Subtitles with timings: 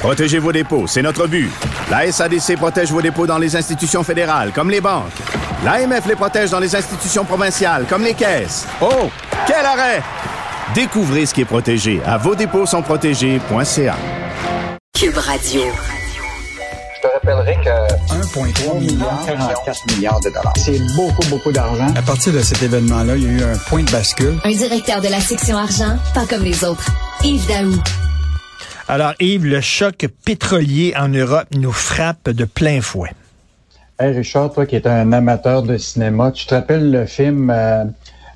[0.00, 1.50] Protégez vos dépôts, c'est notre but.
[1.90, 5.12] La SADC protège vos dépôts dans les institutions fédérales, comme les banques.
[5.62, 8.66] L'AMF les protège dans les institutions provinciales, comme les caisses.
[8.80, 9.10] Oh,
[9.46, 10.02] quel arrêt!
[10.74, 13.96] Découvrez ce qui est protégé à vos dépôts sont protégés.ca.
[14.98, 15.62] Cube Radio.
[16.96, 20.52] Je te rappellerai que 1,3 milliard, 44 milliards de dollars.
[20.56, 21.88] C'est beaucoup, beaucoup d'argent.
[21.94, 24.38] À partir de cet événement-là, il y a eu un point de bascule.
[24.44, 26.86] Un directeur de la section argent, pas comme les autres.
[27.22, 27.74] Yves Daou.
[28.90, 33.10] Alors, Yves, le choc pétrolier en Europe nous frappe de plein fouet.
[34.00, 37.84] Hey Richard, toi qui es un amateur de cinéma, tu te rappelles le film euh,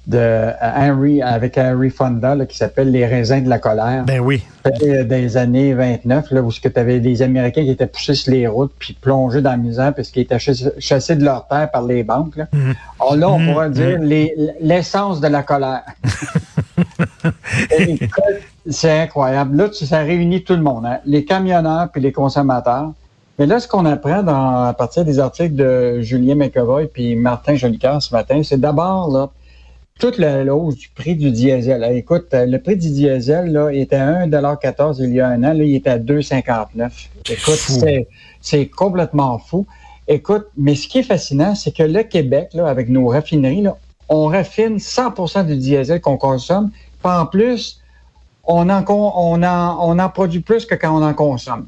[0.07, 4.05] de Henry avec Henry Fonda qui s'appelle Les raisins de la colère?
[4.05, 4.45] Ben oui.
[4.81, 8.75] Des années 29, là, où tu avais des Américains qui étaient poussés sur les routes
[8.79, 12.37] puis plongés dans la misère parce qu'ils étaient chassés de leur terre par les banques.
[12.37, 12.47] Là.
[12.53, 12.75] Mhm.
[13.01, 13.53] Alors là, on mhm.
[13.53, 14.29] pourrait dire mhm.
[14.61, 15.83] l'essence de la colère.
[18.69, 19.57] C'est incroyable.
[19.57, 21.01] Là, ça réunit tout le monde, hein.
[21.05, 22.93] les camionneurs puis les consommateurs.
[23.39, 27.57] Mais là, ce qu'on apprend dans, à partir des articles de Julien McEvoy puis Martin
[27.57, 29.31] Jolicoeur ce matin, c'est d'abord là
[29.99, 31.85] toute la hausse du prix du diesel.
[31.97, 35.65] écoute, le prix du diesel là, était à 1,14 il y a un an, là,
[35.65, 37.09] il est à 2,59.
[37.31, 38.09] Écoute,
[38.41, 39.67] c'est complètement fou.
[40.09, 43.77] Écoute, mais ce qui est fascinant, c'est que le Québec, là, avec nos raffineries, là,
[44.09, 46.71] on raffine 100% du diesel qu'on consomme.
[47.03, 47.81] Puis en plus,
[48.47, 51.67] on en, on, on en produit plus que quand on en consomme.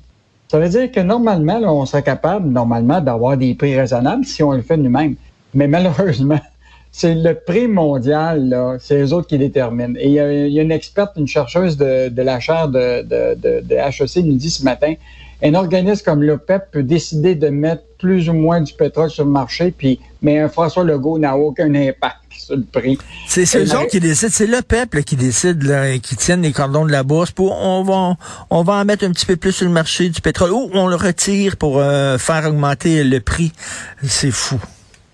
[0.49, 4.53] Ça veut dire que normalement, on serait capable, normalement, d'avoir des prix raisonnables si on
[4.53, 5.17] le fait nous-mêmes.
[5.55, 6.41] Mais malheureusement,
[6.93, 9.95] c'est le prix mondial, là, c'est les autres qui déterminent.
[9.99, 13.75] Et il y, a, une experte, une chercheuse de, de la chaire de, de, de
[13.75, 14.95] HEC nous dit ce matin,
[15.43, 19.31] un organisme comme l'OPEP peut décider de mettre plus ou moins du pétrole sur le
[19.31, 22.99] marché, puis mais un François Legault n'a aucun impact sur le prix.
[23.27, 26.85] C'est eux autres qui décident, c'est le peuple qui décide, là, qui tiennent les cordons
[26.85, 28.17] de la bourse pour on va
[28.51, 30.89] on va en mettre un petit peu plus sur le marché du pétrole ou on
[30.89, 33.53] le retire pour euh, faire augmenter le prix.
[34.03, 34.59] C'est fou.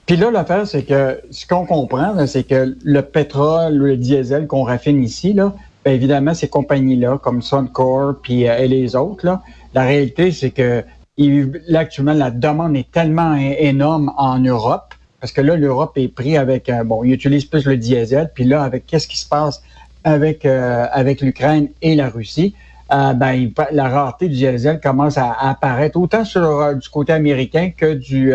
[0.06, 4.64] Puis là, l'affaire, c'est que ce qu'on comprend, c'est que le pétrole, le diesel qu'on
[4.64, 5.54] raffine ici, là,
[5.84, 9.38] bien évidemment, ces compagnies-là, comme Suncor puis, euh, et les autres,
[9.74, 10.84] la réalité, c'est que
[11.18, 16.36] là, actuellement, la demande est tellement énorme en Europe, parce que là, l'Europe est pris
[16.36, 19.62] avec, euh, bon, ils utilisent plus le diesel, puis là, avec qu'est-ce qui se passe
[20.04, 22.54] avec, euh, avec l'Ukraine et la Russie,
[22.92, 27.94] euh, ben, la rareté du diesel commence à, apparaître autant sur, du côté américain que
[27.94, 28.34] du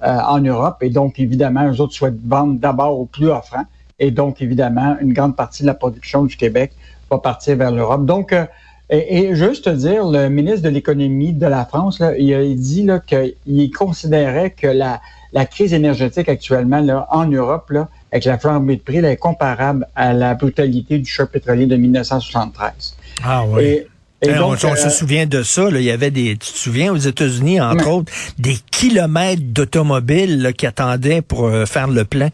[0.00, 0.76] en Europe.
[0.82, 3.64] Et donc, évidemment, eux autres souhaitent vendre d'abord au plus offrant.
[3.98, 6.72] Et donc, évidemment, une grande partie de la production du Québec
[7.10, 8.04] va partir vers l'Europe.
[8.04, 8.34] Donc,
[8.90, 12.88] et, juste te dire, le ministre de l'économie de la France, là, il a dit
[13.06, 15.00] qu'il considérait que la,
[15.34, 19.16] la, crise énergétique actuellement là, en Europe, là, avec la flambée de prix, là, est
[19.16, 22.96] comparable à la brutalité du choc pétrolier de 1973.
[23.24, 23.62] Ah oui.
[23.62, 23.86] Et,
[24.22, 25.70] et donc, on, se euh, souvient de ça.
[25.70, 25.80] Là.
[25.80, 30.66] Il y avait des, tu te souviens aux États-Unis, entre autres, des kilomètres d'automobiles qui
[30.66, 32.30] attendaient pour euh, faire le plein?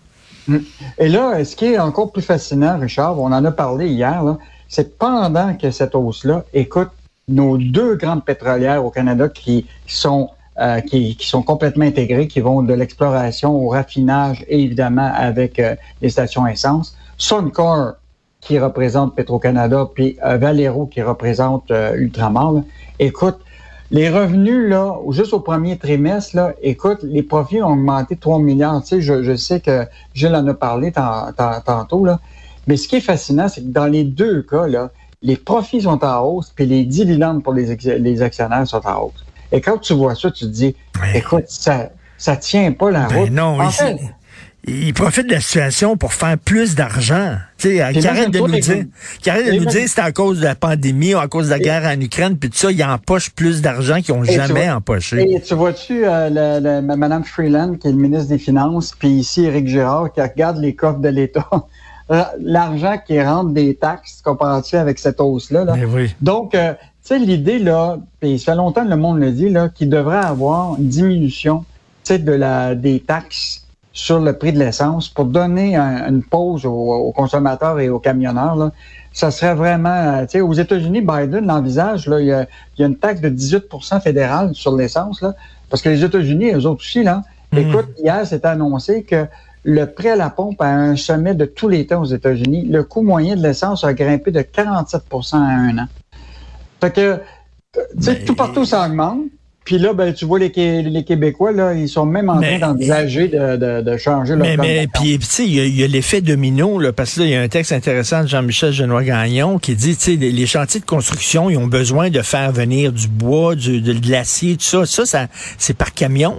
[0.99, 4.23] Et là, ce qui est encore plus fascinant, Richard, on en a parlé hier,
[4.69, 6.91] c'est pendant que cette hausse-là, écoute,
[7.29, 12.63] nos deux grandes pétrolières au Canada qui sont euh, qui, sont complètement intégrées, qui vont
[12.63, 16.97] de l'exploration au raffinage et évidemment avec euh, les stations essence.
[17.19, 17.95] Suncor
[18.41, 22.63] qui représente Petro-Canada, puis euh, Valero qui représente Ultramar.
[23.01, 23.39] Écoute,
[23.91, 28.39] les revenus, là, juste au premier trimestre, là, écoute, les profits ont augmenté de 3
[28.39, 28.83] milliards.
[28.83, 32.21] Tu sais, je, sais que Gilles en a parlé tantôt, là.
[32.67, 34.91] Mais ce qui est fascinant, c'est que dans les deux cas, là,
[35.23, 39.25] les profits sont en hausse, puis les dividendes pour les, les actionnaires sont en hausse.
[39.53, 40.75] Et quand tu vois ça, tu te dis,
[41.15, 43.31] écoute, ça ça tient pas la ben route.
[43.31, 43.99] Non, en fait,
[44.67, 47.37] il profite de la situation pour faire plus d'argent.
[47.59, 48.85] Tu sais, qui arrête de nous dire,
[49.21, 51.51] qui arrête de nous dire c'est à cause de la pandémie ou à cause de
[51.51, 55.35] la guerre en Ukraine, puis tout ça, il empoche plus d'argent qu'ils ont jamais empoché.
[55.35, 59.69] Et tu vois-tu euh, Mme Freeland, qui est le ministre des Finances, puis ici Éric
[59.69, 61.49] Girard, qui regarde les coffres de l'État.
[62.11, 65.65] Euh, l'argent qui rentre des taxes, comparatif avec cette hausse-là.
[65.65, 65.75] Là?
[66.21, 69.49] Donc, euh, tu sais, l'idée, là, puis ça fait longtemps que le monde le dit,
[69.49, 71.65] là, qu'il devrait avoir une diminution
[72.11, 73.64] de la, des taxes
[73.95, 78.57] sur le prix de l'essence pour donner une pause aux, consommateurs et aux camionneurs.
[78.57, 78.73] Là.
[79.13, 82.43] Ça serait vraiment, euh, tu sais, aux États-Unis, Biden l'envisage, là, il y, a,
[82.77, 85.35] il y a une taxe de 18% fédérale sur l'essence, là,
[85.71, 87.59] parce que les États-Unis, eux autres aussi, là, mhm.
[87.61, 89.27] écoute, hier, c'est annoncé que
[89.63, 92.67] le prix à la pompe a un sommet de tous les temps aux États-Unis.
[92.67, 95.87] Le coût moyen de l'essence a grimpé de 47% en un an.
[96.81, 97.21] Fait que,
[97.73, 99.21] tu sais, tout partout, ça augmente.
[99.65, 100.51] Puis là, ben, tu vois, les,
[100.83, 104.57] les Québécois, là, ils sont même en train d'envisager de, de, de, changer leur Mais,
[104.59, 107.35] mais puis, tu sais, il y a, l'effet domino, là, parce que là, il y
[107.35, 111.49] a un texte intéressant de Jean-Michel Genois-Gagnon qui dit, tu sais, les, chantiers de construction,
[111.49, 114.85] ils ont besoin de faire venir du bois, du, de, de l'acier, tout ça.
[114.85, 115.27] Ça, ça
[115.57, 116.39] c'est par camion.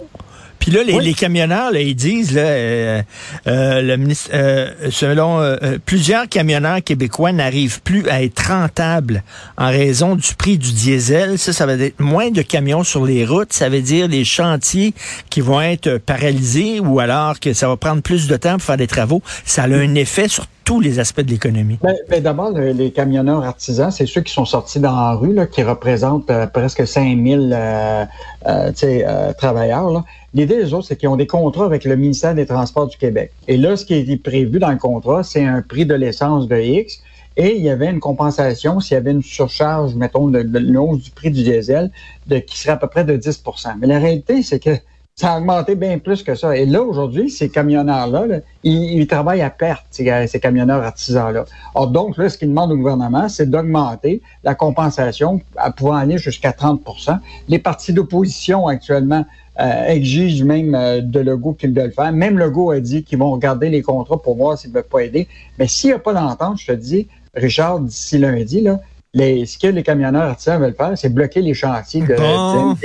[0.66, 3.02] Puis là, les, camionneurs, là, ils disent, là, euh,
[3.46, 9.22] euh, le ministre, euh, selon plusieurs camionneurs québécois n'arrivent plus à être rentables
[9.60, 11.38] en raison du prix du diesel.
[11.38, 13.54] Ça, ça va être moins de camions sur les routes.
[13.54, 14.96] Ça veut dire les chantiers
[15.30, 18.78] qui vont être paralysés ou alors que ça va prendre plus de temps pour faire
[18.78, 19.22] des travaux.
[19.46, 21.78] Ça a un effet sur tous les aspects de l'économie?
[21.82, 25.64] Ben, ben D'abord, les camionneurs artisans, c'est ceux qui sont sortis dans la rue, qui
[25.64, 28.06] représentent presque 5000 euh,
[28.48, 29.92] euh, travailleurs.
[29.92, 30.04] Là.
[30.34, 33.32] L'idée des autres, c'est qu'ils ont des contrats avec le ministère des Transports du Québec.
[33.48, 36.60] Et là, ce qui est prévu dans le contrat, c'est un prix de l'essence de
[36.60, 37.00] X.
[37.38, 41.12] Et il y avait une compensation s'il y avait une surcharge, mettons, de, de, du
[41.12, 41.92] prix du diesel,
[42.30, 43.44] qui serait à peu près de 10
[43.80, 44.72] Mais la réalité, c'est que
[45.16, 46.58] ça a augmenté bien plus que ça.
[46.58, 51.46] Et là, aujourd'hui, ces camionneurs-là, ils, travaillent à perte, ces, camionneurs artisans-là.
[51.74, 56.18] Or, donc, là, ce qu'ils demandent au gouvernement, c'est d'augmenter la compensation à pouvoir aller
[56.18, 57.18] jusqu'à 30%
[57.48, 59.26] Les partis d'opposition, actuellement,
[59.62, 62.12] euh, exige même euh, de Legault qu'ils veulent faire.
[62.12, 65.00] Même Legault a dit qu'ils vont regarder les contrats pour voir s'ils ne peuvent pas
[65.00, 65.30] aider.
[65.58, 68.82] Mais s'il n'y a pas d'entente, je te dis, Richard, d'ici lundi, là,
[69.14, 72.76] les, ce que les camionneurs artisans veulent faire, c'est bloquer les chantiers de, bon.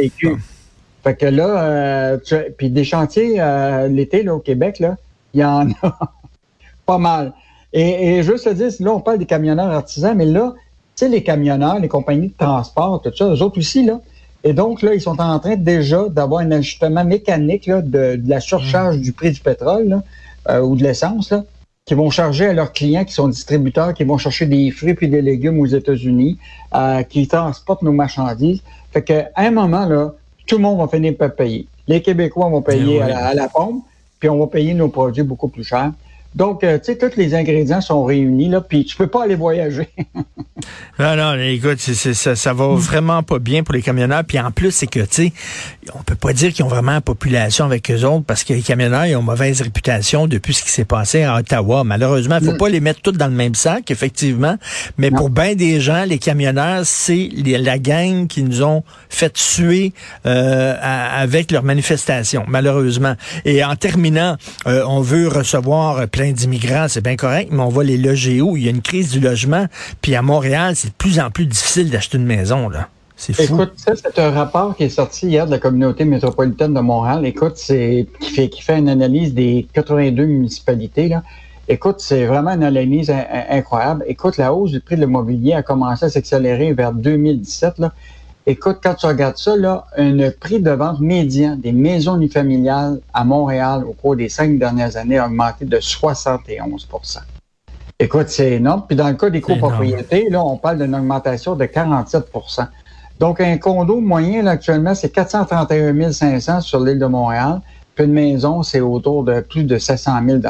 [1.02, 2.19] Fait que là, euh,
[2.56, 4.97] puis des chantiers euh, l'été là au Québec, là,
[5.35, 5.99] il y en a
[6.87, 7.32] pas mal.
[7.73, 10.55] Et, et juste te dire, là, on parle des camionneurs artisans, mais là,
[10.97, 14.00] tu sais, les camionneurs, les compagnies de transport, tout ça, eux autres aussi, là,
[14.43, 18.41] et donc, là, ils sont en train déjà d'avoir un ajustement mécanique là, de, la
[18.41, 19.00] surcharge mm.
[19.00, 20.00] du prix du pétrole
[20.49, 21.35] euh, ou de l'essence,
[21.85, 25.08] qui vont charger à leurs clients qui sont distributeurs, qui vont chercher des fruits puis
[25.08, 26.38] des légumes aux États-Unis,
[26.75, 28.62] euh, qui transportent nos marchandises.
[28.93, 30.14] Fait qu'à un moment, là,
[30.46, 31.66] tout le monde va finir par payer.
[31.87, 33.84] Les Québécois vont payer eh à, la, pompe,
[34.19, 35.92] puis on va payer nos produits beaucoup plus cher.
[36.34, 39.34] Donc, euh, tu sais, tous les ingrédients sont réunis, là, puis tu peux pas aller
[39.34, 39.88] voyager.
[40.98, 44.22] non, non, écoute, ça, ça va vraiment pas bien pour les camionneurs.
[44.24, 45.32] Puis en plus, c'est que, tu sais,
[45.92, 48.62] on peut pas dire qu'ils ont vraiment la population avec eux autres parce que les
[48.62, 51.82] camionneurs, ils ont mauvaise réputation depuis ce qui s'est passé à Ottawa.
[51.82, 52.58] Malheureusement, il faut mm.
[52.58, 54.56] pas les mettre tous dans le même sac, effectivement.
[54.98, 59.92] Mais pour bien des gens, les camionneurs, c'est la gang qui nous ont fait tuer
[60.26, 63.14] euh, avec leurs manifestations, malheureusement.
[63.44, 64.36] Et en terminant,
[64.66, 68.56] euh, on veut recevoir d'immigrants, c'est bien correct, mais on va les loger où?
[68.56, 69.67] Il y a une crise du logement.
[70.00, 72.88] Puis à Montréal, c'est de plus en plus difficile d'acheter une maison, là.
[73.38, 77.26] Écoute, ça, c'est un rapport qui est sorti hier de la communauté métropolitaine de Montréal.
[77.26, 81.08] Écoute, c'est qui fait, qui fait une analyse des 82 municipalités.
[81.08, 81.22] Là.
[81.69, 83.12] Écoute, c'est vraiment une analyse
[83.50, 84.05] incroyable.
[84.08, 87.78] Écoute, la hausse du prix de l'immobilier a commencé à s'accélérer vers 2017.
[87.78, 87.93] Là.
[88.50, 93.25] Écoute, quand tu regardes ça, là, un prix de vente médian des maisons unifamiliales à
[93.25, 97.19] Montréal au cours des cinq dernières années a augmenté de 71%
[97.99, 98.85] Écoute, c'est énorme.
[98.88, 102.67] Puis dans le cas des copropriétés, là, on parle d'une augmentation de 47%
[103.20, 107.61] donc, un condo moyen, actuellement, c'est 431 500 sur l'île de Montréal.
[107.95, 110.40] Puis une maison, c'est autour de plus de 700 000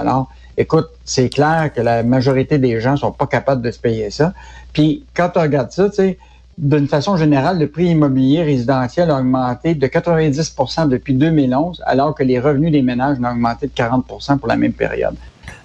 [0.57, 4.35] Écoute, c'est clair que la majorité des gens sont pas capables de se payer ça.
[4.73, 6.19] Puis, quand tu regardes ça, tu sais,
[6.61, 12.23] d'une façon générale, le prix immobilier résidentiel a augmenté de 90% depuis 2011, alors que
[12.23, 15.15] les revenus des ménages ont augmenté de 40% pour la même période.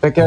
[0.01, 0.21] Fait que,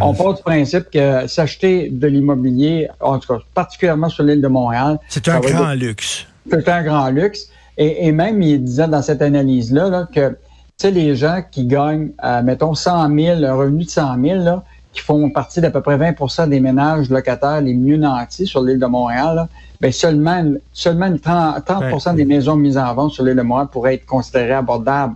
[0.00, 4.48] on part du principe que s'acheter de l'immobilier, en tout cas, particulièrement sur l'île de
[4.48, 4.98] Montréal.
[5.08, 6.26] C'est un grand luxe.
[6.50, 7.48] C'est un grand luxe.
[7.78, 10.36] Et, même, il disait dans cette analyse-là que,
[10.76, 14.62] sais, les gens qui gagnent, euh, mettons, 100 000, un revenu de 100 000, là,
[14.92, 18.78] qui font partie d'à peu près 20% des ménages locataires les mieux nantis sur l'île
[18.78, 19.48] de Montréal,
[19.80, 24.06] bien seulement, seulement 30%, des maisons mises en vente sur l'île de Montréal pourraient être
[24.06, 25.14] considérées abordables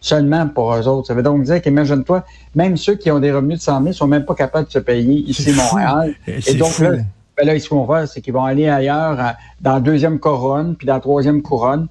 [0.00, 1.08] seulement pour eux autres.
[1.08, 4.06] Ça veut donc dire qu'imagine-toi, même ceux qui ont des revenus de 100 000 sont
[4.06, 6.14] même pas capables de se payer ici à Montréal.
[6.26, 6.92] Et donc là,
[7.36, 9.16] ben là, ce vont faire, c'est qu'ils vont aller ailleurs,
[9.60, 11.86] dans la deuxième couronne, puis dans la troisième couronne.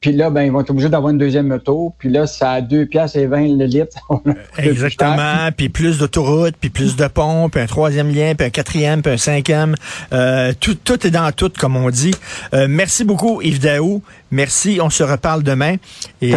[0.00, 1.94] Puis là, ben, ils vont être obligés d'avoir une deuxième auto.
[1.98, 3.98] Puis là, ça a deux piastres et 20 le litre.
[4.58, 5.50] Exactement.
[5.54, 9.12] Puis plus d'autoroutes, puis plus de ponts, puis un troisième lien, puis un quatrième, puis
[9.12, 9.74] un cinquième.
[10.14, 12.14] Euh, tout, tout est dans tout, comme on dit.
[12.54, 14.02] Euh, merci beaucoup, Yves Daou.
[14.30, 14.78] Merci.
[14.82, 15.76] On se reparle demain.
[16.22, 16.32] Et,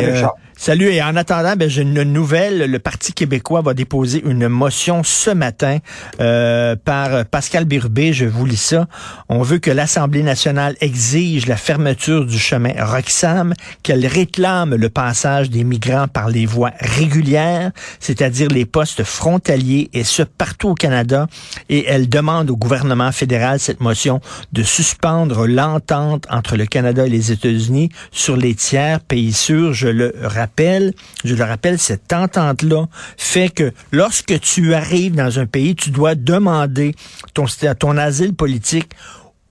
[0.63, 2.71] Salut, et en attendant, ben, j'ai une nouvelle.
[2.71, 5.79] Le Parti québécois va déposer une motion ce matin
[6.21, 8.13] euh, par Pascal Birbé.
[8.13, 8.87] Je vous lis ça.
[9.27, 13.53] On veut que l'Assemblée nationale exige la fermeture du chemin Roxham,
[13.83, 20.05] qu'elle réclame le passage des migrants par les voies régulières, c'est-à-dire les postes frontaliers, et
[20.05, 21.27] ce partout au Canada.
[21.67, 24.21] Et elle demande au gouvernement fédéral, cette motion,
[24.53, 29.73] de suspendre l'entente entre le Canada et les États-Unis sur les tiers pays sûrs.
[29.73, 32.85] Je le rappelle je le rappelle, cette entente-là
[33.17, 36.95] fait que lorsque tu arrives dans un pays, tu dois demander
[37.33, 38.89] ton, asile politique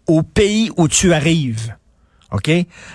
[0.06, 1.75] au pays où tu arrives.
[2.32, 2.50] OK?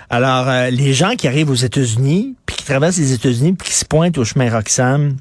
[0.10, 3.76] Alors, euh, les gens qui arrivent aux États-Unis, puis qui traversent les États-Unis, puis qui
[3.76, 5.16] se pointent au chemin Roxham,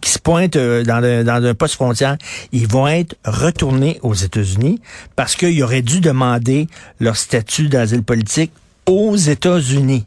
[0.00, 2.16] qui se pointent euh, dans un poste frontière,
[2.52, 4.80] ils vont être retournés aux États-Unis
[5.16, 6.68] parce qu'ils auraient dû demander
[7.00, 8.52] leur statut d'asile politique
[8.86, 10.04] aux États-Unis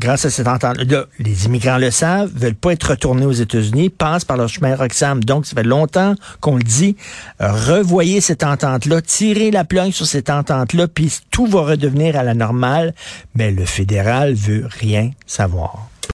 [0.00, 4.24] grâce à cette entente-là, les immigrants le savent, veulent pas être retournés aux États-Unis, passent
[4.24, 5.22] par leur chemin Roxham.
[5.22, 6.96] Donc, ça fait longtemps qu'on le dit.
[7.40, 12.34] Revoyez cette entente-là, tirez la planche sur cette entente-là, puis tout va redevenir à la
[12.34, 12.94] normale.
[13.34, 15.88] Mais le fédéral veut rien savoir.